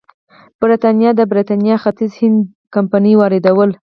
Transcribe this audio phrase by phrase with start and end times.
[0.61, 2.39] برېټانیا ته د برېټانیا ختیځ هند
[2.75, 3.69] کمپنۍ واردول.